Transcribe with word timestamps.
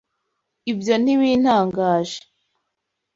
Ibyo 0.71 0.93
ntibintangaje.( 1.01 2.19